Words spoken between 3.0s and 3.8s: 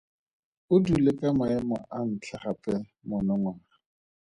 monongwaga.